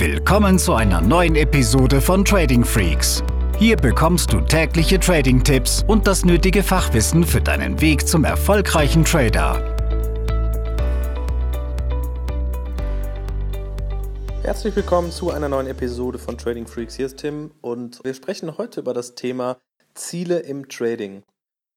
Willkommen 0.00 0.58
zu 0.58 0.72
einer 0.72 1.02
neuen 1.02 1.36
Episode 1.36 2.00
von 2.00 2.24
Trading 2.24 2.64
Freaks. 2.64 3.22
Hier 3.58 3.76
bekommst 3.76 4.32
du 4.32 4.40
tägliche 4.40 4.98
Trading-Tipps 4.98 5.84
und 5.86 6.06
das 6.06 6.24
nötige 6.24 6.62
Fachwissen 6.62 7.22
für 7.22 7.42
deinen 7.42 7.82
Weg 7.82 8.08
zum 8.08 8.24
erfolgreichen 8.24 9.04
Trader. 9.04 9.76
Herzlich 14.42 14.74
willkommen 14.74 15.10
zu 15.10 15.32
einer 15.32 15.50
neuen 15.50 15.66
Episode 15.66 16.18
von 16.18 16.38
Trading 16.38 16.66
Freaks. 16.66 16.94
Hier 16.94 17.04
ist 17.04 17.18
Tim 17.18 17.50
und 17.60 18.02
wir 18.02 18.14
sprechen 18.14 18.56
heute 18.56 18.80
über 18.80 18.94
das 18.94 19.14
Thema 19.16 19.58
Ziele 19.92 20.38
im 20.38 20.66
Trading. 20.70 21.24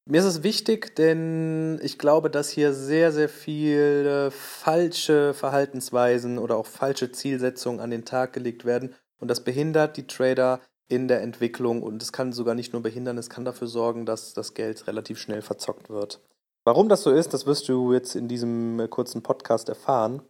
Mir 0.06 0.20
ist 0.20 0.26
es 0.26 0.44
wichtig, 0.44 0.96
denn 0.98 1.80
ich 1.82 1.98
glaube, 1.98 2.30
dass 2.30 2.50
hier 2.50 2.74
sehr, 2.74 3.14
sehr 3.14 3.30
viele 3.30 4.32
falsche 4.32 5.34
Verhaltensweisen 5.34 6.40
oder 6.40 6.58
auch 6.58 6.66
falsche 6.66 7.14
Zielsetzungen 7.14 7.80
an 7.80 7.90
den 7.90 8.04
Tag 8.04 8.34
gelegt 8.34 8.66
werden. 8.66 8.94
Und 9.18 9.30
das 9.30 9.46
behindert 9.46 9.96
die 9.96 10.06
Trader 10.06 10.60
in 10.90 11.08
der 11.08 11.22
Entwicklung. 11.22 11.82
Und 11.82 12.02
es 12.02 12.12
kann 12.12 12.34
sogar 12.34 12.54
nicht 12.54 12.74
nur 12.74 12.82
behindern, 12.82 13.18
es 13.18 13.30
kann 13.30 13.46
dafür 13.46 13.68
sorgen, 13.68 14.06
dass 14.06 14.34
das 14.34 14.54
Geld 14.54 14.88
relativ 14.88 15.20
schnell 15.20 15.42
verzockt 15.42 15.90
wird. 15.90 16.20
Warum 16.66 16.90
das 16.90 17.04
so 17.04 17.12
ist, 17.12 17.34
das 17.34 17.46
wirst 17.46 17.70
du 17.70 17.94
jetzt 17.94 18.16
in 18.16 18.28
diesem 18.28 18.90
kurzen 18.90 19.24
Podcast 19.24 19.70
erfahren 19.70 20.22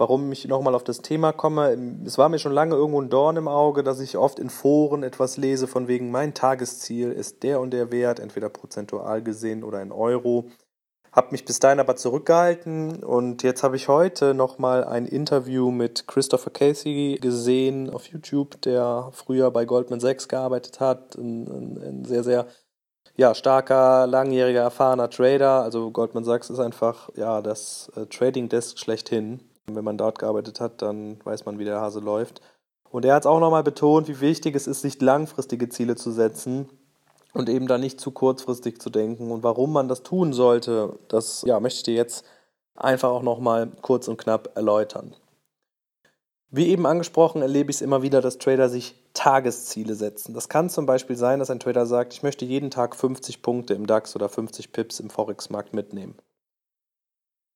warum 0.00 0.32
ich 0.32 0.48
nochmal 0.48 0.74
auf 0.74 0.82
das 0.82 1.02
Thema 1.02 1.32
komme. 1.32 1.76
Es 2.06 2.16
war 2.16 2.30
mir 2.30 2.38
schon 2.38 2.52
lange 2.52 2.74
irgendwo 2.74 3.02
ein 3.02 3.10
Dorn 3.10 3.36
im 3.36 3.48
Auge, 3.48 3.84
dass 3.84 4.00
ich 4.00 4.16
oft 4.16 4.38
in 4.38 4.48
Foren 4.48 5.02
etwas 5.02 5.36
lese 5.36 5.66
von 5.66 5.88
wegen, 5.88 6.10
mein 6.10 6.32
Tagesziel 6.32 7.12
ist 7.12 7.42
der 7.42 7.60
und 7.60 7.72
der 7.72 7.92
Wert, 7.92 8.18
entweder 8.18 8.48
prozentual 8.48 9.22
gesehen 9.22 9.62
oder 9.62 9.82
in 9.82 9.92
Euro. 9.92 10.46
Hab 11.12 11.32
mich 11.32 11.44
bis 11.44 11.58
dahin 11.58 11.80
aber 11.80 11.96
zurückgehalten 11.96 13.04
und 13.04 13.42
jetzt 13.42 13.62
habe 13.62 13.76
ich 13.76 13.88
heute 13.88 14.32
nochmal 14.32 14.84
ein 14.84 15.04
Interview 15.04 15.70
mit 15.70 16.06
Christopher 16.06 16.50
Casey 16.50 17.18
gesehen 17.20 17.90
auf 17.90 18.06
YouTube, 18.06 18.62
der 18.62 19.10
früher 19.12 19.50
bei 19.50 19.66
Goldman 19.66 20.00
Sachs 20.00 20.28
gearbeitet 20.28 20.80
hat. 20.80 21.14
Ein, 21.16 21.46
ein, 21.46 21.82
ein 21.82 22.04
sehr, 22.06 22.24
sehr 22.24 22.46
ja, 23.16 23.34
starker, 23.34 24.06
langjähriger, 24.06 24.62
erfahrener 24.62 25.10
Trader. 25.10 25.62
Also 25.62 25.90
Goldman 25.90 26.24
Sachs 26.24 26.48
ist 26.48 26.60
einfach 26.60 27.10
ja 27.16 27.42
das 27.42 27.92
äh, 27.96 28.06
Trading 28.06 28.48
Desk 28.48 28.78
schlechthin. 28.78 29.49
Wenn 29.74 29.84
man 29.84 29.98
dort 29.98 30.18
gearbeitet 30.18 30.60
hat, 30.60 30.82
dann 30.82 31.18
weiß 31.24 31.46
man, 31.46 31.58
wie 31.58 31.64
der 31.64 31.80
Hase 31.80 32.00
läuft. 32.00 32.40
Und 32.90 33.04
er 33.04 33.14
hat 33.14 33.22
es 33.22 33.26
auch 33.26 33.40
nochmal 33.40 33.62
betont, 33.62 34.08
wie 34.08 34.20
wichtig 34.20 34.56
es 34.56 34.66
ist, 34.66 34.82
sich 34.82 35.00
langfristige 35.00 35.68
Ziele 35.68 35.96
zu 35.96 36.10
setzen 36.10 36.68
und 37.32 37.48
eben 37.48 37.66
da 37.66 37.78
nicht 37.78 38.00
zu 38.00 38.10
kurzfristig 38.10 38.80
zu 38.80 38.90
denken. 38.90 39.30
Und 39.30 39.42
warum 39.42 39.72
man 39.72 39.88
das 39.88 40.02
tun 40.02 40.32
sollte, 40.32 40.98
das 41.08 41.42
ja, 41.46 41.60
möchte 41.60 41.78
ich 41.78 41.84
dir 41.84 41.94
jetzt 41.94 42.24
einfach 42.74 43.10
auch 43.10 43.22
nochmal 43.22 43.70
kurz 43.82 44.08
und 44.08 44.16
knapp 44.16 44.56
erläutern. 44.56 45.14
Wie 46.52 46.68
eben 46.68 46.84
angesprochen, 46.84 47.42
erlebe 47.42 47.70
ich 47.70 47.76
es 47.76 47.82
immer 47.82 48.02
wieder, 48.02 48.20
dass 48.20 48.38
Trader 48.38 48.68
sich 48.68 48.96
Tagesziele 49.14 49.94
setzen. 49.94 50.34
Das 50.34 50.48
kann 50.48 50.68
zum 50.68 50.84
Beispiel 50.84 51.16
sein, 51.16 51.38
dass 51.38 51.50
ein 51.50 51.60
Trader 51.60 51.86
sagt, 51.86 52.12
ich 52.12 52.24
möchte 52.24 52.44
jeden 52.44 52.72
Tag 52.72 52.96
50 52.96 53.42
Punkte 53.42 53.74
im 53.74 53.86
DAX 53.86 54.16
oder 54.16 54.28
50 54.28 54.72
Pips 54.72 54.98
im 54.98 55.10
Forex-Markt 55.10 55.74
mitnehmen. 55.74 56.16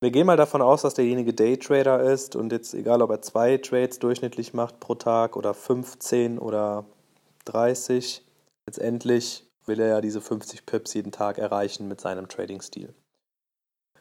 Wir 0.04 0.10
gehen 0.10 0.26
mal 0.26 0.36
davon 0.36 0.60
aus, 0.60 0.82
dass 0.82 0.92
derjenige 0.92 1.32
Daytrader 1.32 1.98
ist 2.02 2.36
und 2.36 2.52
jetzt 2.52 2.74
egal, 2.74 3.00
ob 3.00 3.08
er 3.08 3.22
zwei 3.22 3.56
Trades 3.56 4.00
durchschnittlich 4.00 4.52
macht 4.52 4.78
pro 4.78 4.96
Tag 4.96 5.34
oder 5.34 5.54
15 5.54 6.38
oder 6.38 6.84
30, 7.46 8.22
letztendlich 8.66 9.46
will 9.64 9.80
er 9.80 9.88
ja 9.88 10.00
diese 10.02 10.20
50 10.20 10.66
Pips 10.66 10.92
jeden 10.92 11.10
Tag 11.10 11.38
erreichen 11.38 11.88
mit 11.88 12.02
seinem 12.02 12.28
Trading-Stil. 12.28 12.92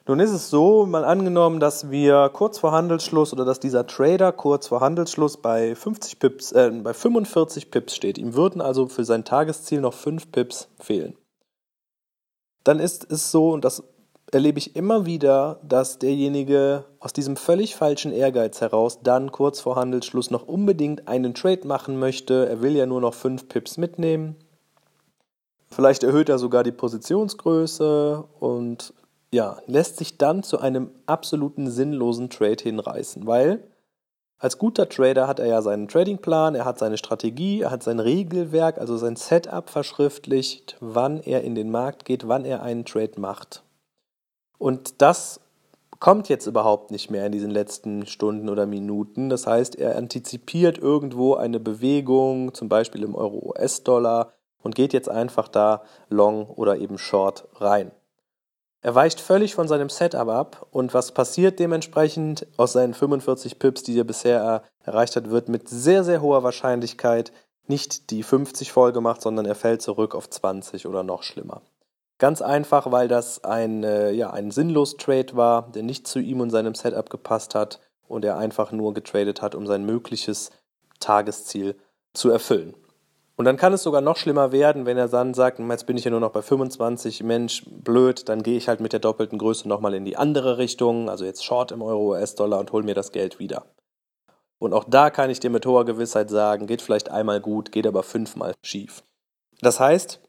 Nun 0.05 0.19
ist 0.19 0.31
es 0.31 0.49
so, 0.49 0.85
mal 0.85 1.05
angenommen, 1.05 1.61
dass 1.61 1.89
wir 1.89 2.29
kurz 2.33 2.59
vor 2.59 2.73
Handelsschluss 2.73 3.31
oder 3.31 3.45
dass 3.45 3.61
dieser 3.61 3.87
Trader 3.87 4.33
kurz 4.33 4.67
vor 4.67 4.81
Handelsschluss 4.81 5.37
bei 5.37 5.73
50 5.73 6.19
Pips, 6.19 6.51
äh, 6.51 6.69
bei 6.83 6.93
45 6.93 7.71
Pips 7.71 7.95
steht. 7.95 8.17
Ihm 8.17 8.33
würden 8.33 8.59
also 8.59 8.89
für 8.89 9.05
sein 9.05 9.23
Tagesziel 9.23 9.79
noch 9.79 9.93
5 9.93 10.33
Pips 10.33 10.67
fehlen. 10.81 11.15
Dann 12.65 12.79
ist 12.79 13.09
es 13.09 13.31
so, 13.31 13.51
und 13.51 13.63
das 13.63 13.83
erlebe 14.33 14.59
ich 14.59 14.75
immer 14.75 15.05
wieder, 15.05 15.59
dass 15.63 15.99
derjenige 15.99 16.85
aus 16.99 17.13
diesem 17.13 17.35
völlig 17.35 17.75
falschen 17.75 18.11
Ehrgeiz 18.11 18.61
heraus 18.61 18.99
dann 19.03 19.31
kurz 19.31 19.59
vor 19.59 19.75
Handelsschluss 19.75 20.31
noch 20.31 20.47
unbedingt 20.47 21.07
einen 21.07 21.33
Trade 21.33 21.67
machen 21.67 21.99
möchte. 21.99 22.47
Er 22.47 22.61
will 22.61 22.75
ja 22.75 22.85
nur 22.85 23.01
noch 23.01 23.13
fünf 23.13 23.47
Pips 23.47 23.77
mitnehmen. 23.77 24.35
Vielleicht 25.69 26.03
erhöht 26.03 26.29
er 26.29 26.39
sogar 26.39 26.63
die 26.63 26.71
Positionsgröße 26.71 28.23
und 28.39 28.93
ja, 29.31 29.57
lässt 29.65 29.97
sich 29.97 30.17
dann 30.17 30.43
zu 30.43 30.59
einem 30.59 30.91
absoluten 31.07 31.69
sinnlosen 31.69 32.29
Trade 32.29 32.61
hinreißen, 32.61 33.25
weil 33.25 33.63
als 34.37 34.57
guter 34.57 34.89
Trader 34.89 35.27
hat 35.27 35.39
er 35.39 35.47
ja 35.47 35.61
seinen 35.61 35.87
Tradingplan, 35.87 36.53
er 36.53 36.65
hat 36.65 36.77
seine 36.77 36.97
Strategie, 36.97 37.61
er 37.61 37.71
hat 37.71 37.81
sein 37.81 37.99
Regelwerk, 37.99 38.77
also 38.77 38.97
sein 38.97 39.15
Setup 39.15 39.69
verschriftlicht, 39.69 40.75
wann 40.81 41.21
er 41.21 41.43
in 41.43 41.55
den 41.55 41.71
Markt 41.71 42.05
geht, 42.05 42.27
wann 42.27 42.45
er 42.45 42.61
einen 42.61 42.85
Trade 42.85 43.19
macht. 43.19 43.63
Und 44.63 45.01
das 45.01 45.41
kommt 45.99 46.29
jetzt 46.29 46.47
überhaupt 46.47 46.89
nicht 46.89 47.11
mehr 47.11 47.25
in 47.25 47.33
diesen 47.33 47.49
letzten 47.49 48.05
Stunden 48.05 48.47
oder 48.47 48.65
Minuten. 48.65 49.29
Das 49.29 49.45
heißt, 49.45 49.75
er 49.75 49.97
antizipiert 49.97 50.77
irgendwo 50.77 51.33
eine 51.33 51.59
Bewegung, 51.59 52.53
zum 52.53 52.69
Beispiel 52.69 53.03
im 53.03 53.13
Euro-US-Dollar, 53.13 54.31
und 54.61 54.73
geht 54.73 54.93
jetzt 54.93 55.09
einfach 55.09 55.49
da 55.49 55.83
long 56.07 56.45
oder 56.45 56.77
eben 56.77 56.97
short 56.97 57.45
rein. 57.55 57.91
Er 58.79 58.95
weicht 58.95 59.19
völlig 59.19 59.53
von 59.53 59.67
seinem 59.67 59.89
Setup 59.89 60.29
ab 60.29 60.65
und 60.71 60.93
was 60.93 61.11
passiert 61.11 61.59
dementsprechend 61.59 62.47
aus 62.55 62.71
seinen 62.71 62.93
45 62.93 63.59
Pips, 63.59 63.83
die 63.83 63.99
er 63.99 64.05
bisher 64.05 64.63
erreicht 64.85 65.17
hat, 65.17 65.29
wird 65.29 65.49
mit 65.49 65.67
sehr, 65.67 66.05
sehr 66.05 66.21
hoher 66.21 66.43
Wahrscheinlichkeit 66.43 67.33
nicht 67.67 68.11
die 68.11 68.23
50 68.23 68.71
voll 68.71 68.93
gemacht, 68.93 69.21
sondern 69.21 69.45
er 69.45 69.55
fällt 69.55 69.81
zurück 69.81 70.15
auf 70.15 70.29
20 70.29 70.87
oder 70.87 71.03
noch 71.03 71.23
schlimmer. 71.23 71.61
Ganz 72.17 72.41
einfach, 72.41 72.91
weil 72.91 73.07
das 73.07 73.43
ein, 73.43 73.83
äh, 73.83 74.11
ja, 74.11 74.31
ein 74.31 74.51
sinnlos 74.51 74.97
Trade 74.97 75.35
war, 75.35 75.71
der 75.71 75.83
nicht 75.83 76.07
zu 76.07 76.19
ihm 76.19 76.41
und 76.41 76.51
seinem 76.51 76.75
Setup 76.75 77.09
gepasst 77.09 77.55
hat 77.55 77.79
und 78.07 78.23
er 78.23 78.37
einfach 78.37 78.71
nur 78.71 78.93
getradet 78.93 79.41
hat, 79.41 79.55
um 79.55 79.67
sein 79.67 79.85
mögliches 79.85 80.51
Tagesziel 80.99 81.75
zu 82.13 82.29
erfüllen. 82.29 82.75
Und 83.35 83.45
dann 83.45 83.57
kann 83.57 83.73
es 83.73 83.81
sogar 83.81 84.01
noch 84.01 84.17
schlimmer 84.17 84.51
werden, 84.51 84.85
wenn 84.85 84.97
er 84.97 85.07
dann 85.07 85.33
sagt, 85.33 85.59
jetzt 85.59 85.87
bin 85.87 85.97
ich 85.97 86.03
ja 86.03 86.11
nur 86.11 86.19
noch 86.19 86.31
bei 86.31 86.43
25, 86.43 87.23
Mensch, 87.23 87.63
blöd, 87.65 88.29
dann 88.29 88.43
gehe 88.43 88.57
ich 88.57 88.67
halt 88.67 88.79
mit 88.79 88.93
der 88.93 88.99
doppelten 88.99 89.39
Größe 89.39 89.67
nochmal 89.67 89.95
in 89.95 90.05
die 90.05 90.17
andere 90.17 90.59
Richtung, 90.59 91.09
also 91.09 91.25
jetzt 91.25 91.43
Short 91.43 91.71
im 91.71 91.81
Euro-US-Dollar 91.81 92.59
und 92.59 92.71
hole 92.71 92.83
mir 92.83 92.93
das 92.93 93.11
Geld 93.11 93.39
wieder. 93.39 93.65
Und 94.59 94.73
auch 94.73 94.85
da 94.87 95.09
kann 95.09 95.31
ich 95.31 95.39
dir 95.39 95.49
mit 95.49 95.65
hoher 95.65 95.83
Gewissheit 95.83 96.29
sagen, 96.29 96.67
geht 96.67 96.83
vielleicht 96.83 97.09
einmal 97.09 97.41
gut, 97.41 97.71
geht 97.71 97.87
aber 97.87 98.03
fünfmal 98.03 98.53
schief. 98.63 99.03
Das 99.61 99.79
heißt, 99.79 100.21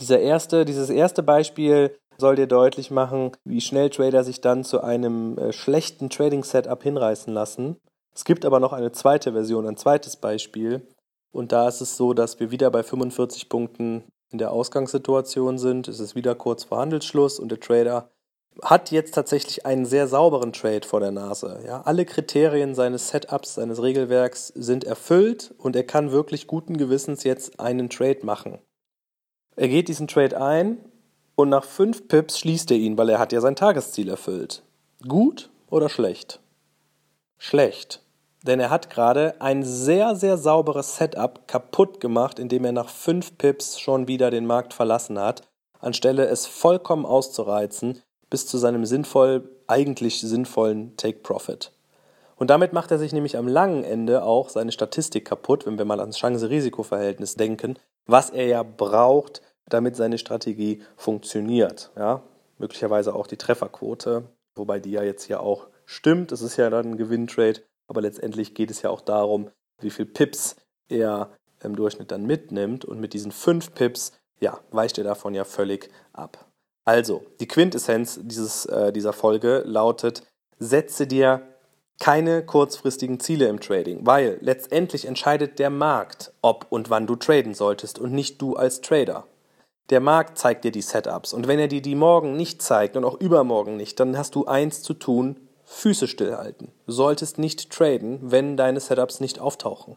dieser 0.00 0.20
erste, 0.20 0.64
dieses 0.64 0.90
erste 0.90 1.22
Beispiel 1.22 1.96
soll 2.18 2.36
dir 2.36 2.46
deutlich 2.46 2.90
machen, 2.90 3.32
wie 3.44 3.60
schnell 3.60 3.90
Trader 3.90 4.24
sich 4.24 4.40
dann 4.40 4.64
zu 4.64 4.82
einem 4.82 5.38
äh, 5.38 5.52
schlechten 5.52 6.10
Trading-Setup 6.10 6.82
hinreißen 6.82 7.32
lassen. 7.32 7.76
Es 8.14 8.24
gibt 8.24 8.44
aber 8.44 8.58
noch 8.58 8.72
eine 8.72 8.90
zweite 8.92 9.32
Version, 9.32 9.66
ein 9.66 9.76
zweites 9.76 10.16
Beispiel. 10.16 10.86
Und 11.30 11.52
da 11.52 11.68
ist 11.68 11.80
es 11.80 11.96
so, 11.96 12.14
dass 12.14 12.40
wir 12.40 12.50
wieder 12.50 12.70
bei 12.70 12.82
45 12.82 13.48
Punkten 13.48 14.04
in 14.30 14.38
der 14.38 14.50
Ausgangssituation 14.50 15.58
sind. 15.58 15.86
Es 15.88 16.00
ist 16.00 16.16
wieder 16.16 16.34
kurz 16.34 16.64
vor 16.64 16.78
Handelsschluss 16.78 17.38
und 17.38 17.50
der 17.50 17.60
Trader 17.60 18.10
hat 18.62 18.90
jetzt 18.90 19.14
tatsächlich 19.14 19.64
einen 19.66 19.86
sehr 19.86 20.08
sauberen 20.08 20.52
Trade 20.52 20.86
vor 20.86 20.98
der 20.98 21.12
Nase. 21.12 21.60
Ja, 21.64 21.82
alle 21.82 22.04
Kriterien 22.04 22.74
seines 22.74 23.08
Setups, 23.08 23.54
seines 23.54 23.80
Regelwerks 23.80 24.48
sind 24.48 24.82
erfüllt 24.82 25.54
und 25.58 25.76
er 25.76 25.84
kann 25.84 26.10
wirklich 26.10 26.48
guten 26.48 26.76
Gewissens 26.76 27.22
jetzt 27.22 27.60
einen 27.60 27.88
Trade 27.88 28.24
machen. 28.24 28.58
Er 29.58 29.66
geht 29.66 29.88
diesen 29.88 30.06
Trade 30.06 30.40
ein 30.40 30.78
und 31.34 31.48
nach 31.48 31.64
fünf 31.64 32.06
Pips 32.06 32.38
schließt 32.38 32.70
er 32.70 32.76
ihn, 32.76 32.96
weil 32.96 33.08
er 33.08 33.18
hat 33.18 33.32
ja 33.32 33.40
sein 33.40 33.56
Tagesziel 33.56 34.08
erfüllt. 34.08 34.62
Gut 35.08 35.50
oder 35.68 35.88
schlecht? 35.88 36.38
Schlecht. 37.38 38.00
Denn 38.44 38.60
er 38.60 38.70
hat 38.70 38.88
gerade 38.88 39.34
ein 39.40 39.64
sehr, 39.64 40.14
sehr 40.14 40.38
sauberes 40.38 40.96
Setup 40.96 41.48
kaputt 41.48 41.98
gemacht, 41.98 42.38
indem 42.38 42.66
er 42.66 42.70
nach 42.70 42.88
fünf 42.88 43.36
Pips 43.36 43.80
schon 43.80 44.06
wieder 44.06 44.30
den 44.30 44.46
Markt 44.46 44.74
verlassen 44.74 45.18
hat, 45.18 45.42
anstelle 45.80 46.26
es 46.26 46.46
vollkommen 46.46 47.04
auszureizen 47.04 48.00
bis 48.30 48.46
zu 48.46 48.58
seinem 48.58 48.86
sinnvoll, 48.86 49.50
eigentlich 49.66 50.20
sinnvollen 50.20 50.96
Take 50.96 51.18
Profit. 51.18 51.72
Und 52.36 52.50
damit 52.50 52.72
macht 52.72 52.92
er 52.92 53.00
sich 53.00 53.12
nämlich 53.12 53.36
am 53.36 53.48
langen 53.48 53.82
Ende 53.82 54.22
auch 54.22 54.50
seine 54.50 54.70
Statistik 54.70 55.24
kaputt, 55.24 55.66
wenn 55.66 55.78
wir 55.78 55.84
mal 55.84 55.98
ans 55.98 56.18
Chance-Risiko-Verhältnis 56.18 57.34
denken, 57.34 57.76
was 58.06 58.30
er 58.30 58.46
ja 58.46 58.62
braucht, 58.62 59.42
damit 59.68 59.96
seine 59.96 60.18
Strategie 60.18 60.82
funktioniert. 60.96 61.90
Ja? 61.96 62.22
Möglicherweise 62.58 63.14
auch 63.14 63.26
die 63.26 63.36
Trefferquote, 63.36 64.24
wobei 64.54 64.80
die 64.80 64.90
ja 64.90 65.02
jetzt 65.02 65.24
hier 65.24 65.40
auch 65.40 65.68
stimmt. 65.84 66.32
Es 66.32 66.42
ist 66.42 66.56
ja 66.56 66.70
dann 66.70 66.92
ein 66.92 66.96
Gewinntrade, 66.96 67.62
aber 67.88 68.00
letztendlich 68.00 68.54
geht 68.54 68.70
es 68.70 68.82
ja 68.82 68.90
auch 68.90 69.00
darum, 69.00 69.50
wie 69.80 69.90
viel 69.90 70.06
Pips 70.06 70.56
er 70.88 71.30
im 71.62 71.76
Durchschnitt 71.76 72.10
dann 72.10 72.26
mitnimmt. 72.26 72.84
Und 72.84 73.00
mit 73.00 73.12
diesen 73.14 73.32
fünf 73.32 73.74
Pips, 73.74 74.12
ja, 74.40 74.58
weicht 74.70 74.98
er 74.98 75.04
davon 75.04 75.34
ja 75.34 75.44
völlig 75.44 75.90
ab. 76.12 76.46
Also, 76.84 77.24
die 77.40 77.48
Quintessenz 77.48 78.18
dieses, 78.22 78.66
äh, 78.66 78.92
dieser 78.92 79.12
Folge 79.12 79.62
lautet, 79.66 80.22
setze 80.58 81.06
dir 81.06 81.42
keine 82.00 82.44
kurzfristigen 82.44 83.18
Ziele 83.20 83.48
im 83.48 83.60
Trading, 83.60 84.06
weil 84.06 84.38
letztendlich 84.40 85.04
entscheidet 85.04 85.58
der 85.58 85.70
Markt, 85.70 86.32
ob 86.42 86.66
und 86.70 86.90
wann 86.90 87.06
du 87.06 87.16
traden 87.16 87.54
solltest 87.54 87.98
und 87.98 88.12
nicht 88.12 88.40
du 88.40 88.56
als 88.56 88.80
Trader. 88.80 89.26
Der 89.90 90.00
Markt 90.00 90.38
zeigt 90.38 90.64
dir 90.64 90.70
die 90.70 90.82
Setups 90.82 91.32
und 91.32 91.48
wenn 91.48 91.58
er 91.58 91.68
dir 91.68 91.80
die 91.80 91.94
morgen 91.94 92.36
nicht 92.36 92.60
zeigt 92.60 92.96
und 92.96 93.04
auch 93.04 93.18
übermorgen 93.20 93.76
nicht, 93.76 93.98
dann 94.00 94.18
hast 94.18 94.34
du 94.34 94.44
eins 94.44 94.82
zu 94.82 94.94
tun, 94.94 95.40
Füße 95.64 96.08
stillhalten. 96.08 96.72
Du 96.86 96.92
solltest 96.92 97.38
nicht 97.38 97.70
traden, 97.70 98.18
wenn 98.22 98.56
deine 98.56 98.80
Setups 98.80 99.20
nicht 99.20 99.38
auftauchen. 99.38 99.96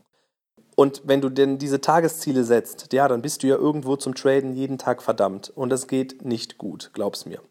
Und 0.75 1.01
wenn 1.05 1.21
du 1.21 1.29
denn 1.29 1.57
diese 1.57 1.81
Tagesziele 1.81 2.43
setzt, 2.43 2.93
ja, 2.93 3.07
dann 3.07 3.21
bist 3.21 3.43
du 3.43 3.47
ja 3.47 3.55
irgendwo 3.55 3.97
zum 3.97 4.15
Traden 4.15 4.53
jeden 4.53 4.77
Tag 4.77 5.01
verdammt 5.01 5.49
und 5.49 5.69
das 5.69 5.87
geht 5.87 6.23
nicht 6.23 6.57
gut, 6.57 6.91
glaub's 6.93 7.25
mir. 7.25 7.41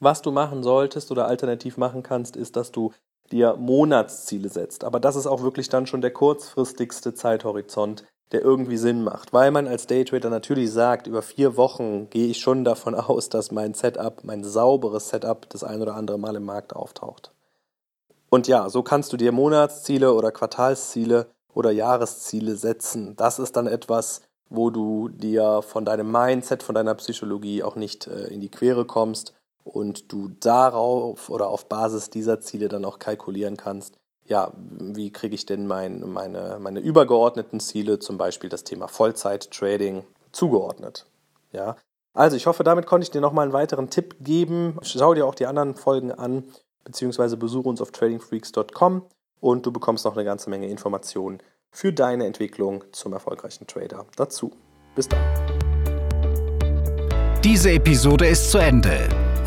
Was 0.00 0.22
du 0.22 0.30
machen 0.30 0.62
solltest 0.62 1.10
oder 1.10 1.26
alternativ 1.26 1.76
machen 1.76 2.04
kannst, 2.04 2.36
ist, 2.36 2.56
dass 2.56 2.70
du 2.70 2.92
dir 3.32 3.56
Monatsziele 3.56 4.48
setzt. 4.48 4.84
Aber 4.84 5.00
das 5.00 5.16
ist 5.16 5.26
auch 5.26 5.42
wirklich 5.42 5.68
dann 5.68 5.86
schon 5.86 6.00
der 6.00 6.12
kurzfristigste 6.12 7.14
Zeithorizont, 7.14 8.04
der 8.32 8.42
irgendwie 8.42 8.76
Sinn 8.76 9.02
macht. 9.02 9.32
Weil 9.32 9.50
man 9.50 9.66
als 9.66 9.86
Daytrader 9.86 10.30
natürlich 10.30 10.72
sagt, 10.72 11.06
über 11.06 11.22
vier 11.22 11.56
Wochen 11.56 12.10
gehe 12.10 12.28
ich 12.28 12.38
schon 12.38 12.64
davon 12.64 12.94
aus, 12.96 13.28
dass 13.28 13.50
mein 13.50 13.74
Setup, 13.74 14.24
mein 14.24 14.44
sauberes 14.44 15.08
Setup 15.08 15.48
das 15.50 15.64
ein 15.64 15.80
oder 15.80 15.94
andere 15.94 16.18
Mal 16.18 16.36
im 16.36 16.44
Markt 16.44 16.74
auftaucht. 16.74 17.32
Und 18.30 18.46
ja, 18.46 18.68
so 18.68 18.82
kannst 18.82 19.12
du 19.12 19.16
dir 19.16 19.32
Monatsziele 19.32 20.12
oder 20.12 20.30
Quartalsziele 20.30 21.28
oder 21.54 21.70
Jahresziele 21.70 22.56
setzen. 22.56 23.16
Das 23.16 23.38
ist 23.38 23.56
dann 23.56 23.66
etwas, 23.66 24.20
wo 24.50 24.70
du 24.70 25.08
dir 25.08 25.62
von 25.62 25.84
deinem 25.84 26.10
Mindset, 26.10 26.62
von 26.62 26.74
deiner 26.74 26.94
Psychologie 26.94 27.62
auch 27.62 27.76
nicht 27.76 28.06
äh, 28.06 28.26
in 28.26 28.40
die 28.40 28.50
Quere 28.50 28.84
kommst 28.84 29.34
und 29.64 30.12
du 30.12 30.30
darauf 30.40 31.30
oder 31.30 31.48
auf 31.48 31.68
Basis 31.68 32.10
dieser 32.10 32.40
Ziele 32.40 32.68
dann 32.68 32.84
auch 32.84 32.98
kalkulieren 32.98 33.56
kannst, 33.56 33.97
ja, 34.28 34.52
wie 34.54 35.10
kriege 35.10 35.34
ich 35.34 35.46
denn 35.46 35.66
mein, 35.66 36.00
meine, 36.10 36.58
meine 36.60 36.80
übergeordneten 36.80 37.60
Ziele, 37.60 37.98
zum 37.98 38.18
Beispiel 38.18 38.50
das 38.50 38.64
Thema 38.64 38.86
Vollzeit-Trading, 38.86 40.04
zugeordnet. 40.32 41.06
Ja, 41.52 41.76
also 42.12 42.36
ich 42.36 42.46
hoffe, 42.46 42.62
damit 42.62 42.86
konnte 42.86 43.04
ich 43.04 43.10
dir 43.10 43.20
nochmal 43.20 43.44
einen 43.44 43.52
weiteren 43.52 43.90
Tipp 43.90 44.16
geben. 44.20 44.76
Schau 44.82 45.14
dir 45.14 45.26
auch 45.26 45.34
die 45.34 45.46
anderen 45.46 45.74
Folgen 45.74 46.12
an, 46.12 46.44
beziehungsweise 46.84 47.36
besuche 47.36 47.68
uns 47.68 47.80
auf 47.80 47.90
tradingfreaks.com 47.90 49.02
und 49.40 49.66
du 49.66 49.72
bekommst 49.72 50.04
noch 50.04 50.14
eine 50.14 50.24
ganze 50.24 50.50
Menge 50.50 50.68
Informationen 50.68 51.38
für 51.70 51.92
deine 51.92 52.26
Entwicklung 52.26 52.84
zum 52.92 53.12
erfolgreichen 53.12 53.66
Trader 53.66 54.04
dazu. 54.16 54.52
Bis 54.94 55.08
dann. 55.08 55.20
Diese 57.44 57.70
Episode 57.70 58.26
ist 58.26 58.50
zu 58.50 58.58
Ende. 58.58 59.08